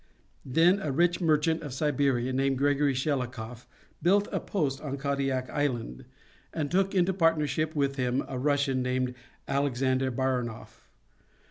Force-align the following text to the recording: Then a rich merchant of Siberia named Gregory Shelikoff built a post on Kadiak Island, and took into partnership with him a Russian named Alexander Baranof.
Then 0.43 0.79
a 0.79 0.91
rich 0.91 1.21
merchant 1.21 1.61
of 1.61 1.75
Siberia 1.75 2.33
named 2.33 2.57
Gregory 2.57 2.95
Shelikoff 2.95 3.67
built 4.01 4.27
a 4.31 4.39
post 4.39 4.81
on 4.81 4.97
Kadiak 4.97 5.47
Island, 5.51 6.05
and 6.51 6.71
took 6.71 6.95
into 6.95 7.13
partnership 7.13 7.75
with 7.75 7.97
him 7.97 8.25
a 8.27 8.39
Russian 8.39 8.81
named 8.81 9.13
Alexander 9.47 10.09
Baranof. 10.11 10.89